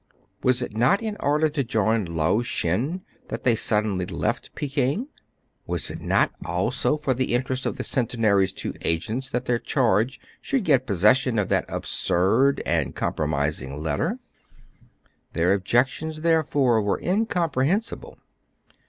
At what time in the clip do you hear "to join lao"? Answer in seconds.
1.47-2.41